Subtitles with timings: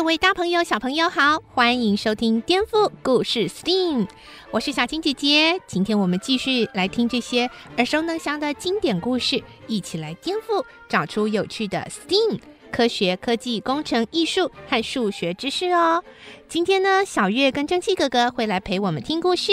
[0.00, 4.06] 各位大朋友、小朋友好，欢迎收听《颠覆故事 STEAM》。
[4.50, 12.40] 我是小青姐姐，今天我们继续来听这些耳熟能详的经典故事，一起来颠覆，找出有趣的 STEAM
[12.72, 16.02] 科学、科技、工程、艺术和数学知识哦。
[16.48, 19.52] 今天呢，小月跟蒸汽哥哥会来陪我们听故事。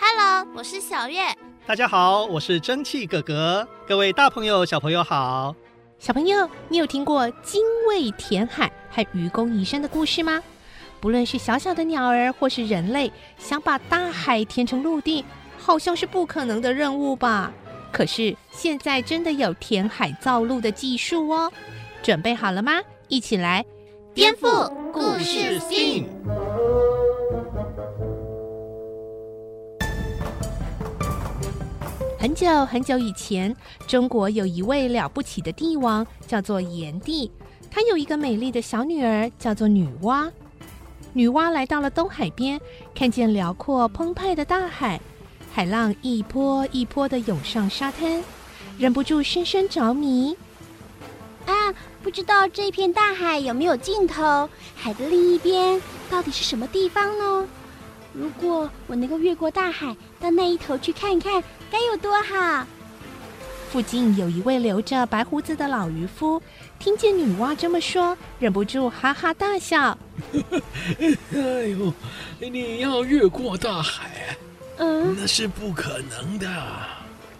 [0.00, 1.18] Hello，我是小月。
[1.66, 3.68] 大家好，我是蒸汽哥哥。
[3.86, 5.54] 各位大朋友、小朋友好。
[5.98, 10.42] 小朋友，你有听过精卫填海和愚公移山的故事吗？
[11.02, 15.22] 不论是小小的鸟儿，或是人类，想把大海填成陆地，
[15.58, 17.52] 好像是不可能的任务吧？
[17.92, 21.52] 可是现在真的有填海造陆的技术哦！
[22.02, 22.80] 准备好了吗？
[23.08, 23.62] 一起来
[24.14, 26.08] 颠覆故事性。
[32.18, 33.54] 很久很久以前，
[33.86, 37.30] 中国有一位了不起的帝王，叫做炎帝。
[37.76, 40.30] 他有一个美丽的小女儿，叫做女娲。
[41.12, 42.58] 女娲来到了东海边，
[42.94, 44.98] 看见辽阔澎湃的大海，
[45.52, 48.24] 海浪一波一波地涌上沙滩，
[48.78, 50.34] 忍不住深深着迷。
[51.44, 51.52] 啊，
[52.02, 54.48] 不知道这片大海有没有尽头？
[54.74, 57.46] 海的另一边到底是什么地方呢？
[58.14, 62.66] 如果我能够越过大海到那一头去看看，该有多好！
[63.70, 66.40] 附近有一位留着白胡子的老渔夫，
[66.78, 69.98] 听见女娲这么说，忍不住哈哈大笑。
[71.34, 71.92] 哎呦，
[72.38, 74.36] 你要越过大海？
[74.78, 76.48] 嗯，那是不可能的。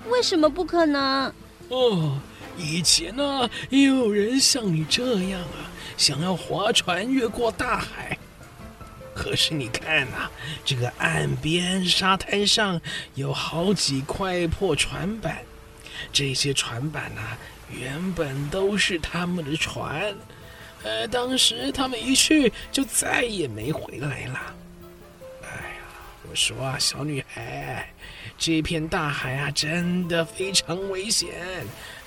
[0.08, 1.32] 为什么不可能？
[1.68, 2.18] 哦，
[2.56, 8.18] 以前呢、啊，也有人像你这样啊，想要划船越过大海。
[9.14, 10.30] 可是你看呐、啊，
[10.64, 12.80] 这个岸边沙滩上
[13.14, 15.38] 有好几块破船板，
[16.12, 17.20] 这些船板呢、
[17.70, 20.14] 原本都是他们的船。
[20.82, 24.54] 呃，当时他们一去就再也没回来了。
[25.42, 25.82] 哎呀，
[26.28, 27.88] 我说啊，小女孩，
[28.38, 31.28] 这片大海啊，真的非常危险。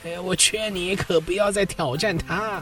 [0.06, 2.62] 哎，我劝你可不要再挑战它。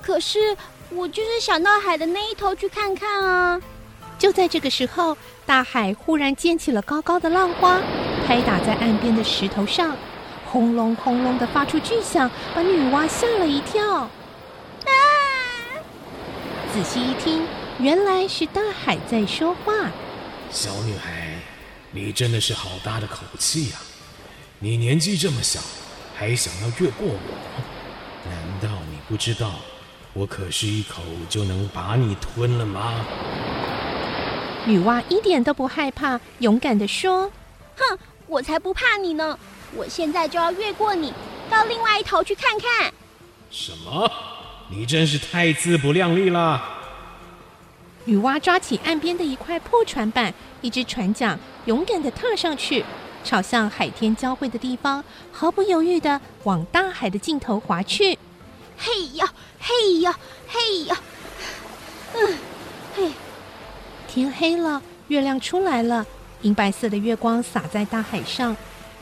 [0.00, 0.56] 可是
[0.90, 3.60] 我就是想到海的那一头去看看啊。
[4.18, 7.82] 就在这个时候，大海忽然溅起了高高的浪花，
[8.24, 9.96] 拍打在岸边的石头上，
[10.56, 14.08] 轰隆轰隆的发出巨响，把女娲吓了一跳。
[16.72, 17.46] 仔细一听，
[17.78, 19.90] 原来是大海在说话。
[20.50, 21.34] 小女孩，
[21.90, 23.76] 你真的是好大的口气呀！
[24.58, 25.60] 你年纪这么小，
[26.16, 27.18] 还想要越过我？
[28.24, 29.56] 难道你不知道，
[30.14, 33.04] 我可是一口就能把你吞了吗？
[34.64, 37.30] 女娲一点都不害怕，勇敢地说
[37.76, 39.38] ：“哼，我才不怕你呢！
[39.74, 41.12] 我现在就要越过你，
[41.50, 42.92] 到另外一头去看看。”
[43.50, 44.10] 什么？
[44.68, 46.62] 你真是太自不量力了！
[48.04, 52.84] 女娲抓起岸边的一块破船板，一只船桨，勇敢的踏上去，
[53.24, 58.18] 朝向海天交汇的地方，毫不犹豫的往大海的尽头划去。
[58.76, 60.96] 嘿呀，嘿呀，嘿呀！
[62.14, 62.38] 嗯，
[62.96, 63.10] 嘿。
[64.08, 66.06] 天黑了，月亮出来了，
[66.42, 68.56] 银白色的月光洒在大海上。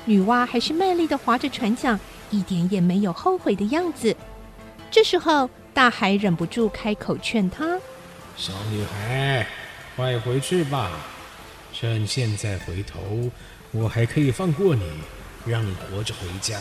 [0.05, 1.99] 女娲还是卖力的划着船桨，
[2.31, 4.15] 一点也没有后悔的样子。
[4.91, 7.79] 这时候，大海忍不住开口劝她
[8.37, 9.47] ：“小女孩，
[9.97, 10.91] 快回去吧！
[11.73, 13.01] 趁现在回头，
[13.73, 14.85] 我还可以放过你，
[15.45, 16.61] 让你活着回家。”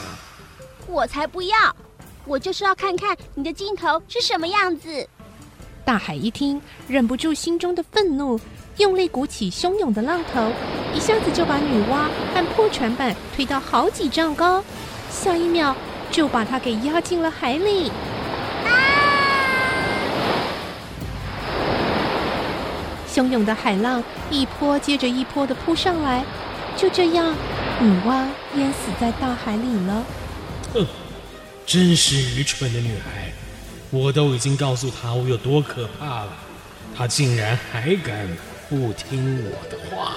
[0.87, 1.75] 我才不要！
[2.25, 5.07] 我就是要看看你的尽头是什么样子。
[5.85, 8.39] 大海一听，忍不住心中的愤怒，
[8.77, 10.51] 用力鼓起汹涌的浪头，
[10.95, 14.63] 一下子就把女娲和破船板推到好几丈高，
[15.11, 15.75] 下一秒
[16.11, 17.91] 就把她给压进了海里。
[18.65, 18.71] 啊
[23.13, 26.25] 汹涌的海浪一波接着一波的扑上来，
[26.75, 27.31] 就这样，
[27.79, 30.03] 女娲淹死在大海里了。
[30.73, 30.87] 哼，
[31.63, 33.31] 真是愚蠢的女孩！
[33.91, 36.29] 我都已经告诉她我有多可怕了，
[36.97, 38.27] 她竟然还敢
[38.73, 40.13] 不听我的话。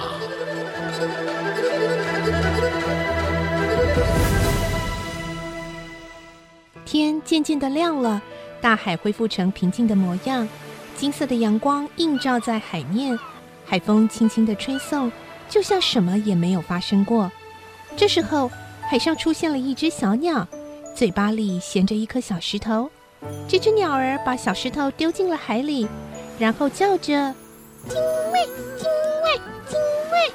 [6.83, 8.19] 天渐渐的亮了，
[8.59, 10.49] 大海恢复成平静的模样。
[10.95, 13.15] 金色的阳光映照在海面，
[13.63, 15.11] 海风轻轻的吹送，
[15.47, 17.31] 就像什么也没有发生过。
[17.95, 18.49] 这时候，
[18.89, 20.47] 海上出现了一只小鸟，
[20.95, 22.89] 嘴巴里衔着一颗小石头。
[23.47, 25.87] 这只鸟儿把小石头丢进了海里，
[26.39, 27.35] 然后叫着
[27.87, 28.01] “精
[28.31, 28.45] 卫，
[28.77, 28.87] 精
[29.23, 29.33] 卫，
[29.67, 29.79] 精
[30.11, 30.33] 卫”，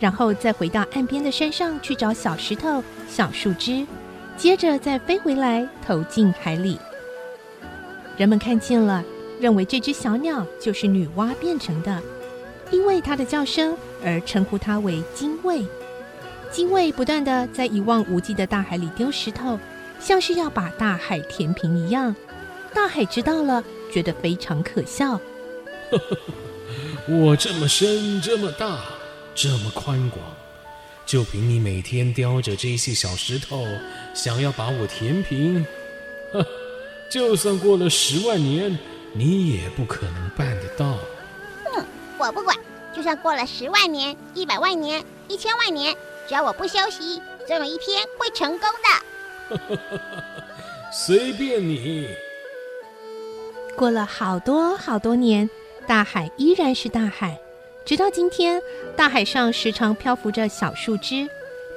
[0.00, 3.86] 然后再回到岸边的山上去找小石头、小树枝，
[4.36, 6.78] 接着再飞回来投进海里。
[8.16, 9.04] 人们看见了，
[9.40, 12.02] 认为这只小鸟就是女娲变成的，
[12.70, 15.64] 因为它的叫声而称呼它为精卫。
[16.50, 19.58] 精卫不断地在一望无际的大海里丢石头，
[20.00, 22.14] 像是要把大海填平一样。
[22.74, 23.62] 大海知道了，
[23.92, 25.20] 觉得非常可笑。
[27.08, 28.80] 我这么深，这么大，
[29.34, 30.22] 这么宽广，
[31.06, 33.66] 就凭你每天叼着这些小石头，
[34.14, 35.64] 想要把我填平？
[36.32, 36.46] 呵。
[37.10, 38.78] 就算过了十万年，
[39.12, 40.96] 你也不可能办得到。
[41.64, 41.84] 哼，
[42.16, 42.56] 我不管，
[42.94, 45.92] 就算过了十万年、一百万年、一千万年，
[46.28, 48.68] 只要我不休息，总有一天会成功
[49.48, 49.90] 的。
[50.94, 52.06] 随便你。
[53.76, 55.50] 过了好多好多年，
[55.90, 57.36] 大海依然是大海，
[57.84, 58.62] 直到今天，
[58.96, 61.28] 大海上时常漂浮着小树枝。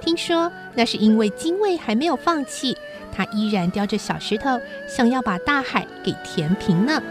[0.03, 2.77] 听说那是因为精卫还没有放弃。
[3.11, 7.01] 他依然叼着小石头，想要把大海给填平呢。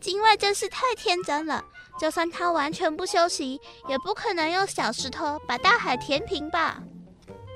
[0.00, 1.64] 精卫真是太天真了，
[2.00, 6.82] 就算他完全不休息，也不可能用小石头把大海填平吧？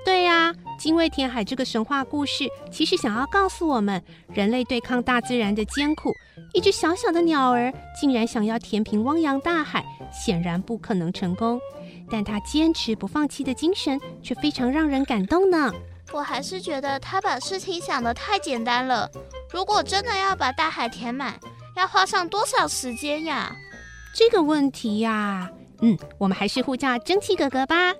[0.04, 4.02] 对呀，精卫填海这个神话故事，其实想要告诉我们，
[4.32, 6.12] 人类对抗大自然的艰苦。
[6.54, 11.60] 一只小小的鸟儿竟然想要填平汪洋大海，显然不可能成功。
[12.08, 15.70] 但他坚持不放弃的精神，却非常让人感动呢。
[16.12, 19.10] 我还是觉得他把事情想得太简单了。
[19.50, 21.38] 如果真的要把大海填满，
[21.76, 23.54] 要花上多少时间呀？
[24.14, 25.50] 这个问题呀，
[25.82, 27.92] 嗯，我们还是呼叫蒸汽哥哥吧。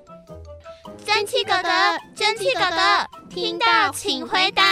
[1.05, 1.69] 蒸汽哥哥，
[2.15, 4.65] 蒸汽哥哥，听到请回答。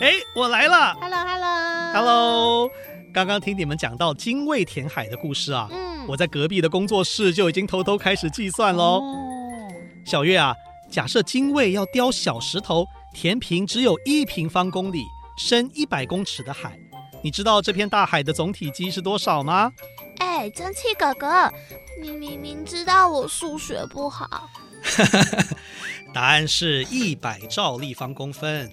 [0.00, 0.94] 哎，我来了。
[1.00, 2.70] Hello，Hello，Hello。
[3.12, 9.00] 刚刚听你们讲到精卫填海的故事啊，嗯，我在隔壁的工作室就已经偷偷开始计算喽。
[9.00, 9.68] 哦，
[10.04, 10.54] 小月啊，
[10.90, 15.02] 假设精卫要雕小石头填平只有一平方公里、
[15.36, 16.78] 深一百公尺的海，
[17.22, 19.72] 你知道这片大海的总体积是多少吗？
[20.18, 21.50] 哎，蒸汽哥哥，
[22.00, 24.48] 你明明知道我数学不好。
[25.04, 25.44] 哈 哈
[26.12, 28.70] 答案是一百兆立方公分。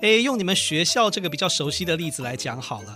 [0.00, 2.94] 哎，用你们学校这个比较熟悉的例子来讲好了，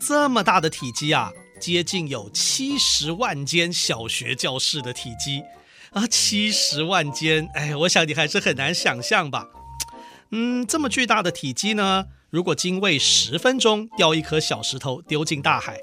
[0.00, 5.42] 这么大的体积啊，接近有七十万间小学教室的体积
[5.90, 9.46] 啊，七十万间，哎，我想你还是很难想象吧？
[10.30, 15.80] 嗯，这么巨大的体积呢，如果精卫十分钟掉一颗小石头丢进大海，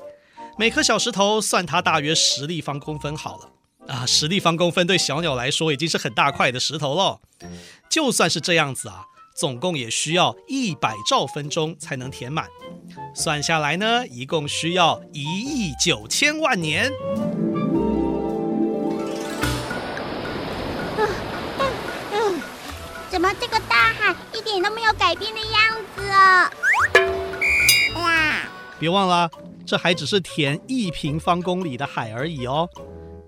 [0.57, 3.49] 每颗小石头算它大约十立方公分好了。
[3.88, 7.19] 啊，十立方公分对小鸟来说已经是很大块的石头了。
[7.89, 12.47] 就算是这样子啊，总共也需要一百兆分钟才能填满。
[13.15, 16.91] 算下来呢，一共需要一亿九千万年。
[20.97, 21.07] 嗯
[21.59, 21.71] 嗯
[22.12, 22.41] 嗯，
[23.09, 26.51] 怎么这个大海一点都没有改变的样子啊？
[27.95, 28.33] 哇！
[28.79, 29.29] 别忘了，
[29.65, 32.69] 这还只是填一平方公里的海而已哦。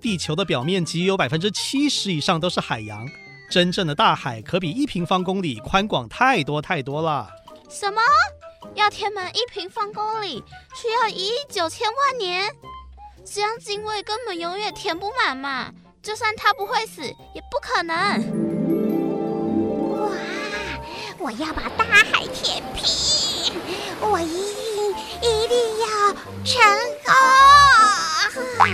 [0.05, 3.03] 地球的表面积有百分之七十以上都是海洋，
[3.49, 7.27] 真正的大海可比一平方公里宽广太多太多了。
[7.71, 7.99] 什么？
[8.75, 10.43] 要填满一平方公里
[10.75, 12.53] 需要一亿九千万年？
[13.25, 15.71] 这样精卫根本永远填不满嘛！
[16.03, 17.95] 就算他不会死，也不可能。
[19.97, 20.11] 哇！
[21.17, 23.55] 我要把大海填平，
[24.01, 24.27] 我一
[24.75, 24.91] 定
[25.23, 26.13] 一定要
[26.43, 26.61] 成
[27.03, 27.11] 功！
[28.59, 28.69] 哎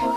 [0.00, 0.08] 欢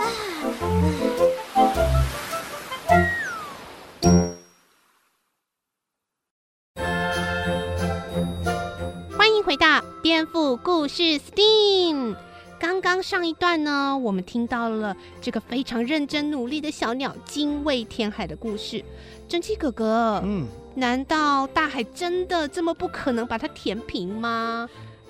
[9.36, 12.16] 迎回到颠覆故事 STEAM。
[12.58, 18.82] 刚刚上一段呢，我们听到了这个非常认真努力的小鸟精卫填海的故事。
[19.28, 24.66] 蒸汽哥哥，嗯，难道大海真的这么不可能把它填平吗？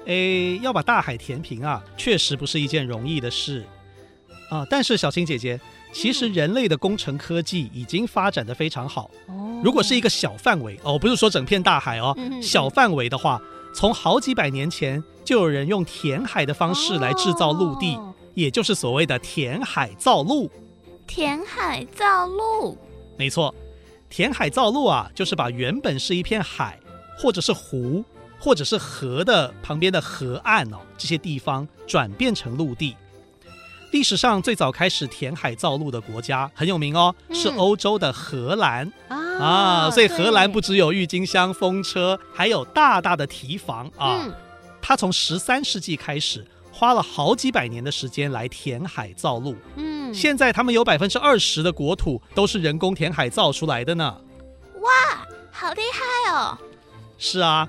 [0.06, 3.64] 诶，要把大海填平啊，确实不是一件容易的事。
[4.54, 4.66] 啊！
[4.70, 5.58] 但是小青姐姐，
[5.92, 9.10] 其实人类的工程科技已经发展的非常好。
[9.26, 13.42] 哦，如果是一个小范围哦，不是说整片大海哦，嗯、小范围的话，
[13.74, 20.48] 从好几百年前就有人用填海的方式来制造陆地，哦、也就是所谓的填海造陆。
[21.06, 22.78] 填海造陆，
[23.18, 23.54] 没错，
[24.08, 26.78] 填海造陆啊，就是把原本是一片海，
[27.18, 28.02] 或者是湖，
[28.38, 32.96] 或者是河的旁边的河岸哦，这些地方转变成陆地。
[33.94, 39.88] 历史上最早开始填海造陆的国家很有名哦，是欧洲的荷兰、嗯、啊。
[39.88, 44.24] 所以荷兰不只有郁金香、风车，还有大大的堤防啊。
[44.24, 44.34] 嗯
[44.82, 49.56] 它从十三世纪开始，花了好几百年的时间来填海造陆。
[49.76, 54.20] 嗯，现在他们有百分之二十的国土都是人工填海造出来的呢。
[54.80, 54.90] 哇，
[55.52, 56.58] 好厉害哦！
[57.16, 57.66] 是啊，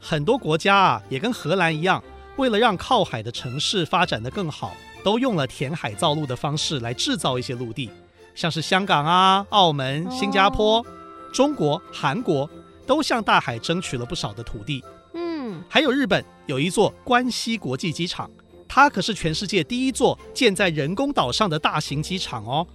[0.00, 2.02] 很多国家啊也跟荷兰一样，
[2.36, 7.90] 为了让靠海的城市发展得更好，都用了填海造陆的方式来制造一些陆地，
[8.34, 10.86] 像是香港啊、澳门、新加坡、哦、
[11.32, 12.48] 中国、韩国
[12.86, 14.82] 都向大海争取了不少的土地。
[15.12, 18.30] 嗯，还有日本有一座关西国际机场，
[18.66, 22.66] 它可是全世界第一座建在人工岛上的大型机场哦，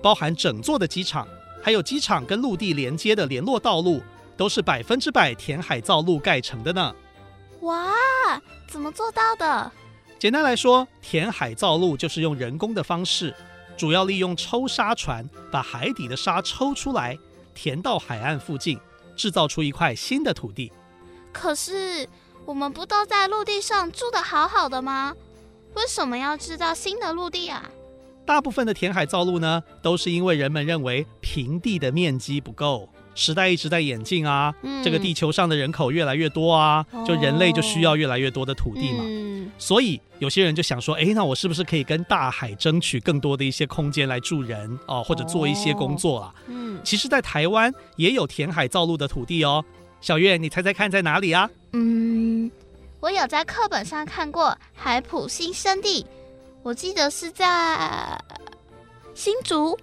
[0.00, 1.28] 包含整座的机场，
[1.62, 4.02] 还有机场跟陆地连接的联络道路，
[4.36, 6.94] 都是百分之百填海造陆盖成的呢。
[7.60, 7.92] 哇，
[8.66, 9.70] 怎么做到的？
[10.18, 13.34] 简单来说，填海造陆就是用人工的方式，
[13.76, 17.18] 主要利用抽沙船把海底的沙抽出来，
[17.54, 18.80] 填到海岸附近，
[19.14, 20.72] 制造出一块新的土地。
[21.32, 22.08] 可是
[22.46, 25.14] 我们不都在陆地上住得好好的吗？
[25.74, 27.70] 为什么要制造新的陆地啊？
[28.24, 39.02] 大部分的填海造陆呢，都是因为人们认为平地的面积不够，时代一直在演进啊，嗯、这个地球上的人口越来越多啊，就人类就需要越来越多的土地嘛。
[39.04, 46.34] 嗯、所以有些人就想说，哎，那我是不是可以跟大海争取更多的一些空间来住人哦，或者做一些工作啊？
[46.46, 49.64] 嗯，其实，在台湾也有填海造陆的土地哦。
[50.02, 51.50] 小月，你猜猜看在哪里啊？
[51.72, 52.50] 嗯，
[53.00, 56.04] 我有在课本上看过海普新生地，
[56.62, 58.22] 我记得是在
[59.14, 59.76] 新竹。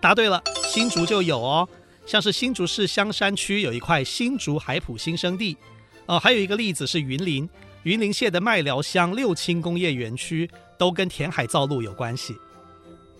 [0.00, 1.66] 答对了，新竹就有哦，
[2.06, 5.56] 像是新竹市香山区有一块新竹海埔新生地，
[6.06, 7.48] 哦，还有一个例子是云林，
[7.82, 12.36] 云林县的麦寮乡六轻工业园区都跟填海造陆有关系。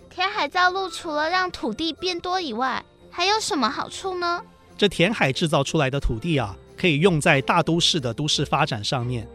[0.09, 4.41] 填海造陆除了让土地变多以外，还有什么好处呢？
[4.77, 9.27] 这填海制造出来的土地啊，可以用在大都市的都市发展上面。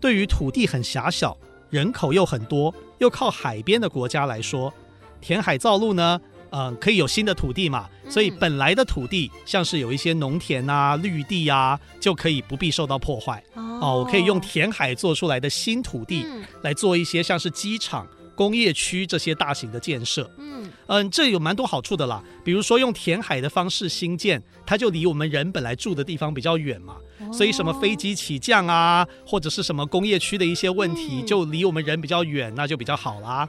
[0.00, 1.36] 对于土地很狭小、
[1.68, 4.72] 人口又很多、又靠海边的国家来说，
[5.20, 6.20] 填海造陆呢，
[6.54, 7.88] 嗯、呃，可以有新的土地嘛。
[8.08, 13.42] 所以本来的土地，像是有一些农田啊、绿地啊，就可以不必受到破坏。
[13.54, 16.24] 哦，我可以用填海做出来的新土地
[16.62, 18.06] 来做一些像是机场。
[18.36, 22.20] 工业区这些大型的建设，嗯嗯，这有蛮多好处的啦。
[22.44, 33.48] 比如说用填海的方式新建，它就离我们人本来住的地方比较远嘛，哦、所以什么飞机起降啊，或者是什么工业区的一些问题，嗯、就离我们人比较远，那就比较好啦。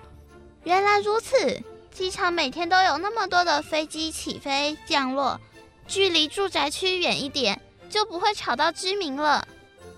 [0.65, 1.35] 原来如此，
[1.95, 5.39] 机场每天都有那么多的飞机起飞降落，
[5.87, 7.57] 距离住宅区远一点，
[7.89, 9.47] 就不会吵到居民了。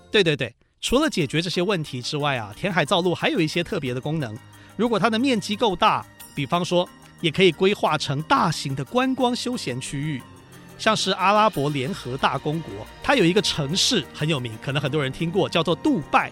[0.08, 4.38] 对对对，除了解决这些问题之外啊，填海造陆还有一些特别的功能。
[4.76, 6.88] 如果它的面积够大，比方说，
[7.20, 10.22] 也可以规划成大型的观光休闲区域，
[10.78, 16.30] 像是阿拉伯联合大公国，它有一个城市很有名，可能很多人听过，叫做杜拜。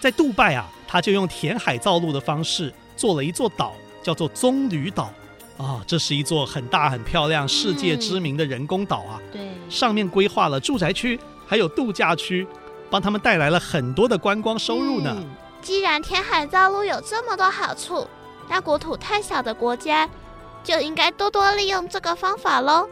[0.00, 5.12] 在杜拜啊，它就用填海造陆的方式做了一座岛，叫做棕榈岛。
[5.56, 9.18] 啊，这是一座很大很漂亮、世界知名的人工岛啊。
[9.32, 12.46] 对，上面规划了住宅区，还有度假区，
[12.88, 15.16] 帮他们带来了很多的观光收入呢。
[15.60, 18.06] 既然填海造陆有这么多好处，
[18.48, 20.08] 那国土太小的国家
[20.62, 22.88] 就应该多多利用这个方法喽。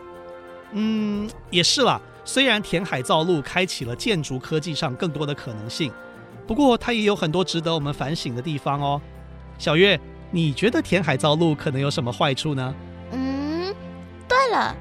[0.73, 2.01] 嗯，也是啦。
[2.25, 5.93] 虽然填海造陆开启了建筑科技上更多的可能性，
[6.49, 9.01] 不过它也有很多值得我们反省的地方哦。
[9.57, 9.99] 小月，
[10.37, 12.75] 你觉得填海造陆可能有什么坏处呢？
[13.12, 13.75] 嗯，
[14.28, 14.76] 对了，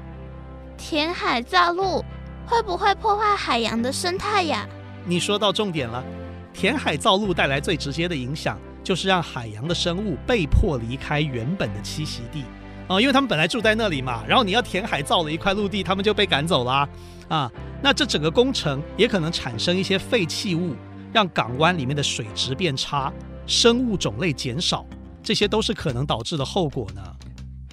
[0.76, 2.04] 填海造陆
[2.44, 4.68] 会不会破坏海洋的生态呀？
[5.06, 6.04] 你说到重点了。
[6.52, 12.44] 填海造陆带来最直接的影响，就是让海洋的生物被迫离开原本的栖息地，
[12.86, 16.86] 啊，因为他们本来住在那里嘛，然后你要填海造了一块陆地，他们就被赶走了，
[17.28, 20.76] 啊，那这整个工程也可能产生一些废弃物，
[21.14, 23.10] 让港湾里面的水质变差，
[23.46, 24.84] 生物种类减少，
[25.26, 27.02] 这些都是可能导致的后果呢。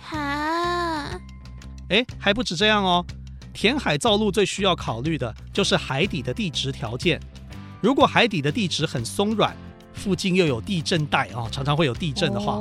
[0.02, 1.08] 哈，
[1.90, 3.06] 哎，还不止这样哦，
[3.54, 7.22] 填海造陆最需要考虑的就是海底的地质条件。
[7.80, 9.56] 如果海底的地质很松软，
[9.94, 12.58] 附近又有地震带啊，常常会有地震的话，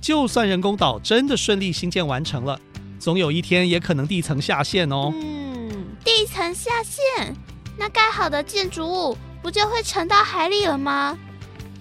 [0.00, 2.58] 就算人工岛真的顺利兴建完成了，
[2.98, 5.12] 总有一天也可能地层下陷哦。
[5.12, 7.36] 嗯，地层下陷，
[7.76, 11.18] 那盖好的建筑物不就会沉到海里了吗？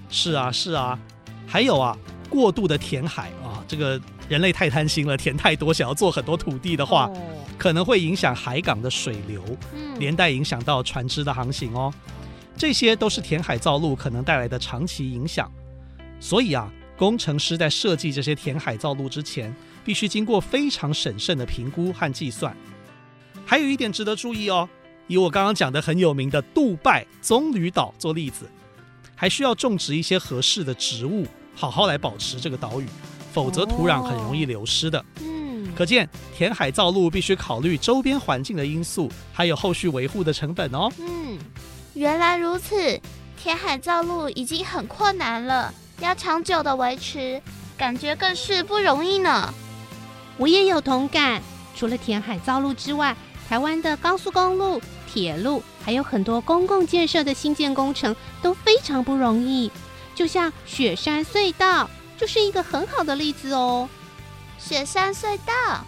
[0.10, 1.00] 是啊，是啊，
[1.48, 1.98] 还有啊，
[2.29, 7.12] 过度的填海啊，这个人类太贪心了，填太多，想要做很多土地的话，
[7.57, 9.43] 可能会影响海港的水流，
[9.98, 11.93] 连带影响到船只的航行哦。
[12.55, 15.51] 这些都是填海造陆可能带来的长期影响，
[16.19, 22.55] 所以啊，工程师在设计这些填海造陆之前，必须经过非常审慎的评估和计算。
[23.45, 24.69] 还有一点值得注意哦，
[25.07, 28.45] 以我刚刚讲的很有名的杜拜棕榈岛做例子，
[29.15, 31.25] 还需要种植一些合适的植物，
[31.60, 32.86] 好好来保持这个岛屿，
[33.34, 35.04] 否则土壤很容易流失的。
[35.20, 40.89] 嗯，可见填海造陆必须考虑周边环境的因素，还有后续维护的成本哦。
[41.00, 41.38] 嗯，
[41.96, 42.98] 原来如此，
[43.38, 47.42] 填海造陆已经很困难了，要长久的维持，
[47.78, 49.54] 感觉更是不容易呢。
[50.38, 51.42] 我也有同感，
[51.75, 53.13] 除了填海造陆之外，
[53.50, 59.70] 台湾的高速公路、铁路，还有很多公共建设的新建工程都非常不容易。
[60.19, 63.88] 就像雪山隧道，就是一个很好的例子哦。
[64.57, 65.85] 雪山隧道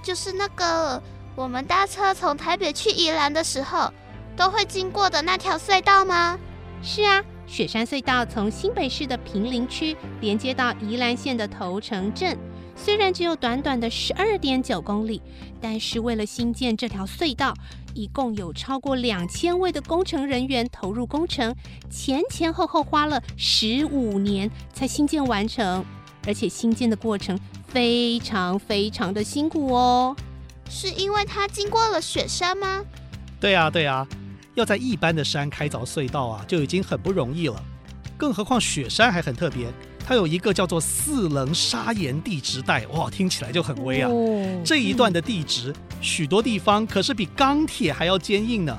[0.00, 1.02] 就是那个
[1.34, 3.92] 我们搭车从台北去宜兰的时候
[4.36, 6.38] 都会经过的那条隧道吗？
[6.84, 12.38] 是啊，雪山隧道从新北市的平林区连接到宜兰县的头城镇。
[12.76, 15.22] 虽然只有短短的十二点九公里，
[15.60, 17.54] 但是为了新建这条隧道，
[17.94, 21.54] 一共有超过两千位的工程人员投入工程，
[21.90, 25.84] 前前后后花了十五年才新建完成，
[26.26, 27.38] 而且新建的过程
[27.68, 30.14] 非常非常的辛苦哦。
[30.68, 32.84] 是因为它经过了雪山吗？
[33.40, 34.06] 对呀对呀，
[34.54, 37.62] 要在一般的山开凿隧道啊，就已经很不容易了，
[38.16, 39.68] 更何况雪山还很特别。
[40.06, 44.10] 它有一个叫做四棱砂岩地质带，哇，听起来就很威啊！
[44.10, 48.78] 哦、这一段的地质，许多地方可是比钢铁还要坚硬呢。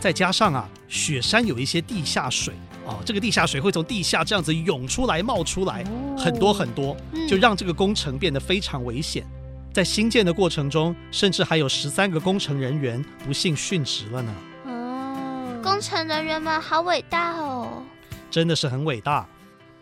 [0.00, 2.54] 再加上啊，雪山有一些地下水
[2.86, 5.84] 哦，这个地下水会从地下这样子涌出来、冒出来，
[6.16, 6.96] 很多很多，
[7.28, 9.22] 就让这个工程变得非常危险。
[9.70, 14.34] 在新建的过程中，甚至还有十三个工程人员不幸殉职了呢。
[14.66, 17.82] 哦，工程人员们好伟大哦！
[18.30, 19.26] 真的是很伟大。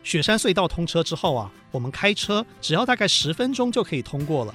[0.02, 4.54] 雪山隧道通车之后啊，我们开车只要大概十分钟就可以通过了。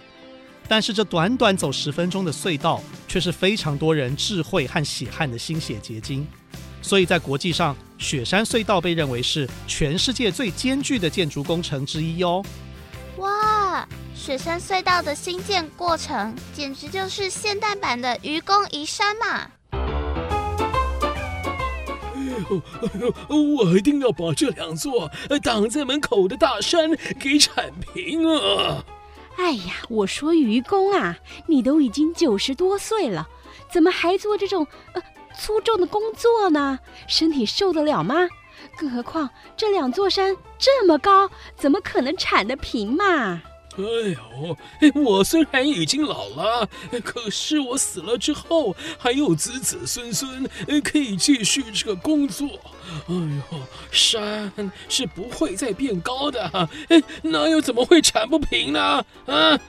[0.67, 6.27] 但是这短短走十分钟的隧道，却是非常多人智慧和血汗的心血结晶。
[6.81, 12.43] 所以在国际上，雪山隧道被认为是全世界最艰巨的建筑工程之一哦。
[13.17, 19.49] 哇，雪山隧道的兴建过程简直就是现代版的愚公移山嘛！
[22.37, 25.09] 哎呦，我一定要把这两座
[25.43, 28.85] 挡在门口的大山给铲平啊！
[29.37, 33.27] 哎呀，我说愚公啊，你都已经九十多岁了，
[33.71, 35.01] 怎么还做这种呃
[35.37, 36.79] 粗重的工作呢？
[37.07, 38.27] 身体受得了吗？
[38.75, 43.41] 更何况这两座山这么高，怎么可能铲得平嘛？
[43.77, 46.67] 哎呦，我虽然已经老了，
[47.03, 50.49] 可是我死了之后还有子子孙孙
[50.83, 52.47] 可以继续这个工作。
[53.07, 53.59] 哎呦，
[53.91, 54.51] 山
[54.89, 56.69] 是不会再变高的，
[57.21, 59.05] 那又怎么会铲不平呢？
[59.25, 59.59] 啊？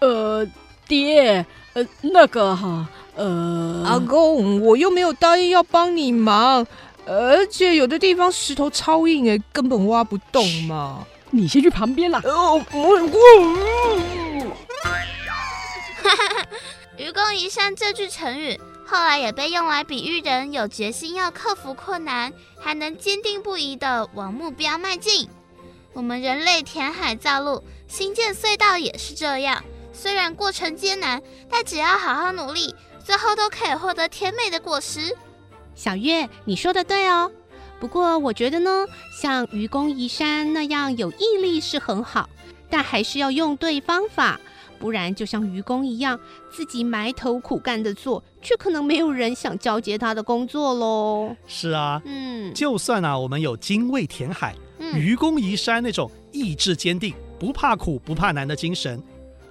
[0.00, 0.46] 呃，
[0.86, 6.66] 爹，呃，那个哈，呃，阿公，我又没有答应要帮你忙，
[7.06, 11.06] 而且有的地方石头超硬哎，根本挖不动嘛。
[11.30, 12.20] 你先去旁边啦。
[12.24, 12.98] 哦，我
[16.02, 16.46] 哈哈，
[16.96, 25.28] 愚公移山这句成语后来也被用来比喻人有决心要克服困难，还能坚定不移地往目标迈进。
[25.92, 32.72] 我们人类填海造陆、新建隧道也是这样，虽然过程艰难，但只要好好努力，
[33.04, 35.16] 最后都可以获得甜美的果实。
[35.74, 37.32] 小月，你说的对哦。
[37.78, 42.28] 不过我觉得呢，像愚公移山那样有毅力是很好，
[42.70, 44.40] 但还是要用对方法，
[44.78, 46.18] 不然就像愚公一样，
[46.50, 51.36] 自己埋头苦干的做，却可能没有人想交接他的工作喽。
[51.46, 59.02] 是啊，嗯，就算啊，我们有精卫填海、嗯、愚公移山那种意志坚定、不怕苦不怕难的精神。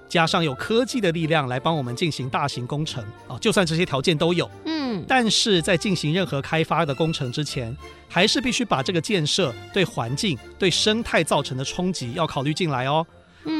[0.08, 4.75] 加上有科技的力量来帮我们进行大型工程啊，就算这些条件都有，嗯，
[5.06, 7.76] 但是在进行任何开发的工程之前，
[8.08, 13.06] 还是必须把这个建设对环境、对生态造成的冲击要考虑进来哦，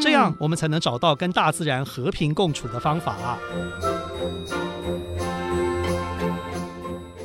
[0.02, 3.38] 这样我们才能找到跟大自然和平共处的方法啊。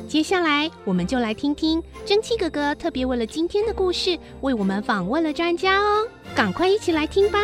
[0.08, 7.38] 接下来我们就来听听蒸汽哥哥特别为了今天的故事为我们访问了专家哦，赶快一起来听吧。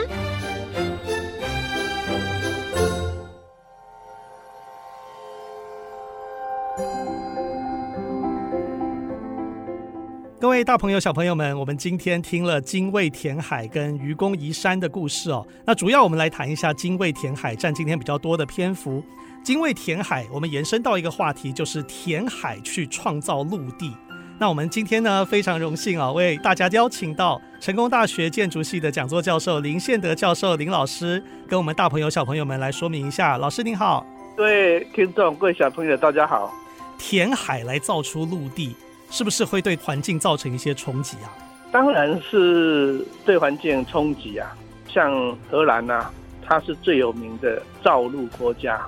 [10.40, 15.44] 各位大朋友、小朋友们，我们今天听了精卫填海跟愚公移山的故事哦。
[15.66, 19.02] 那主要我们来谈一下精卫填海，占今天比较多的篇幅。
[19.42, 23.92] 精卫填海，我们延伸到一个话题，就是填海去创造陆地。
[24.38, 33.36] 那我们今天呢，非常荣幸啊，为大家邀请到成功大学建筑系的讲座教授林宪德教授林老师，跟我们大朋友小朋友们来说明一下。
[33.38, 36.54] 老师您好，各位听众、各位小朋友，大家好。
[36.96, 38.76] 填海来造出陆地，
[39.10, 41.32] 是不是会对环境造成一些冲击啊？
[41.70, 44.56] 当然是对环境冲击啊。
[44.88, 46.12] 像荷兰呐、啊，
[46.44, 48.86] 它是最有名的造陆国家，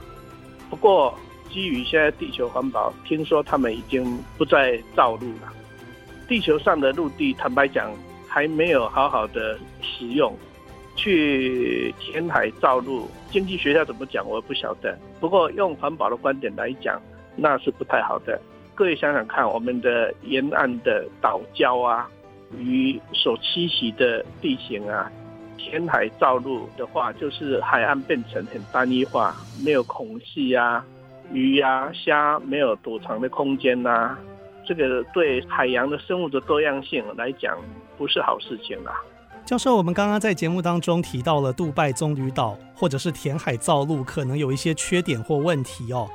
[0.69, 1.15] 不过。
[1.53, 5.53] 基于现在地球环保，听说他们已经不再造陆了。
[6.29, 7.91] 地球上的陆地，坦白讲
[8.29, 10.33] 还没有好好的使用，
[10.95, 14.97] 去填海造陆，经济学家怎么讲我不晓得。
[15.19, 17.03] 不过用环保的观点来讲，
[17.35, 18.41] 那是不太好的。
[18.81, 22.09] 各位想想看，我们的沿岸的岛礁啊，
[22.57, 25.13] 鱼所栖息的地形啊，
[25.59, 30.83] 填海造陆的话，就是海岸变成很单一化，没有孔隙啊。
[31.31, 34.17] 鱼呀、虾没有躲藏的空间呐、
[34.65, 37.59] 这个对海洋的生物的多样性来讲
[37.99, 38.95] 不是好事情啦。
[39.45, 46.09] 教授，我们刚刚在节目当中提到了杜拜棕榈岛或者是填海造陆可能有一些缺点或问题哦。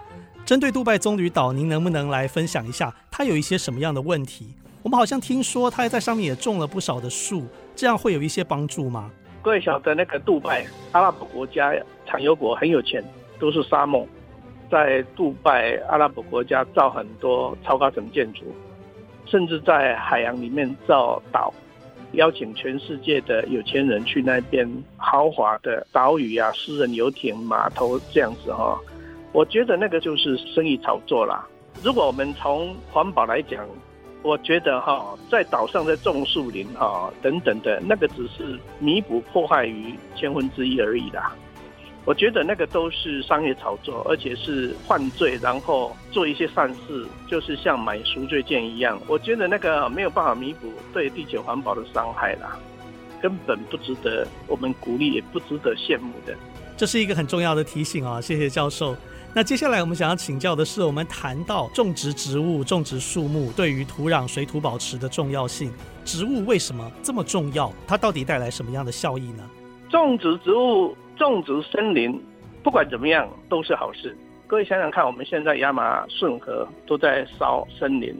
[0.45, 4.53] 针对杜拜棕榈岛，您能不能来分享一下它有一些什么样的问题？
[4.83, 9.09] 我们好像听说它在上面也种了不少的树，这样会有一些帮助吗？
[9.41, 11.73] 各位晓得那个杜拜阿拉伯国家
[12.05, 13.03] 产油国很有钱，
[13.39, 14.07] 都是沙漠。
[14.69, 18.43] 在杜拜阿拉伯国家造很多超高层建筑，
[19.25, 21.51] 甚至在海洋里面造岛，
[22.11, 28.79] 邀请全世界的有钱人去那边豪华的岛屿啊、私人游艇、码头这样子哈。
[29.35, 31.45] 我觉得那个就是生意炒作啦。
[31.83, 33.67] 如果我们从环保来讲，
[34.21, 41.35] 我觉得哈，在岛上在种树林哈等等的那个只是弥补破坏于千分之一而已啦。
[42.05, 48.97] 我觉得那个都是商业炒作，而且是犯罪，然后做一些善事，就是像买赎罪券一样。
[49.05, 52.57] 我觉得那个没有办法弥补对地球环保的伤害啦，
[53.21, 56.33] 根本不值得我们鼓励，也不值得羡慕的。
[56.77, 58.21] 这是一个很重要的提醒啊！
[58.21, 58.95] 谢谢教授。
[59.37, 65.69] 那接下来我们想要请教的是，我们谈到种植植物、种植树木对于土壤水土保持的重要性，
[66.05, 67.69] 植物为什么这么重要？
[67.85, 69.43] 它到底带来什么样的效益呢？
[69.89, 70.95] 种植植物。
[71.17, 72.21] 种植森林，
[72.61, 74.13] 不管怎么样都是好事。
[74.47, 78.13] 各位想想看，我们现在亚马逊河都在烧森林，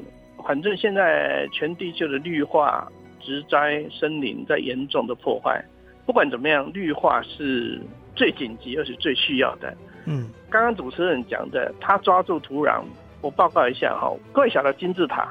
[0.46, 2.90] 反正现在全地球的绿化、
[3.22, 5.62] 植栽、森林在严重的破坏。
[6.06, 7.82] 不管怎么样，绿化是
[8.16, 9.76] 最紧急而且最需要的。
[10.06, 12.82] 嗯，刚刚主持人讲的，他抓住土壤。
[13.22, 15.28] 我报告一下哈，各位晓得金字塔，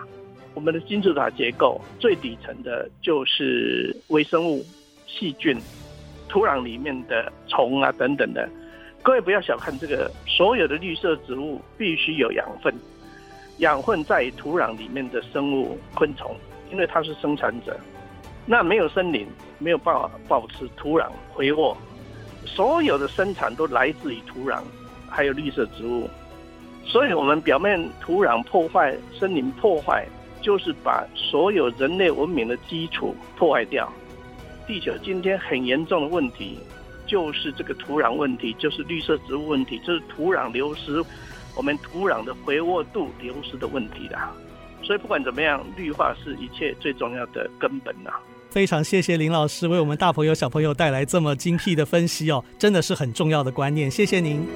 [0.52, 4.64] 我们的金字塔结构最底层的就是微生物、
[5.06, 5.56] 细菌。
[6.28, 8.48] 土壤里面的虫啊等等的，
[9.02, 12.74] 各位不要小看这个，所有的绿色植物必须有养分，
[13.58, 16.34] 养分在土壤里面的生物昆虫，
[16.72, 17.78] 因为它是生产者。
[18.44, 21.76] 那没有森林，没有办法保持土壤肥沃，
[22.44, 24.60] 所有的生产都来自于土壤，
[25.08, 26.08] 还有绿色植物。
[26.84, 30.06] 所以我们表面土壤破坏、森林破坏，
[30.42, 33.90] 就是把所有人类文明的基础破坏掉。
[34.66, 36.58] 地球今天很严重的问题，
[37.06, 41.02] 就是这个土壤问题，就是绿色植物问题，就是土壤流失，
[41.56, 44.32] 我们土壤的肥沃度流失的问题啦。
[44.82, 48.10] 所以不管怎么样，绿化是一切最重要的根本呐。
[48.54, 54.46] 非常谢谢林老师为我们大朋友小朋友带来这么精辟的分析哦，真的是很重要的观念，谢谢您。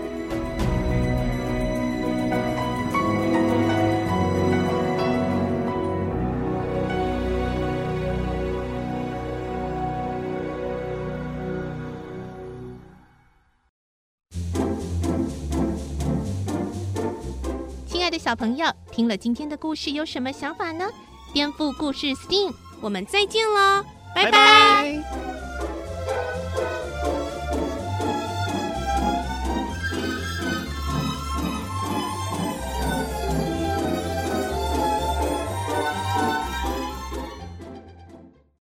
[17.84, 20.84] 亲爱的小朋友听了今天的故事有什么想法呢？
[21.34, 24.30] 颠覆故事 STEAM，我们再见喽，拜拜。
[24.30, 25.47] 拜拜。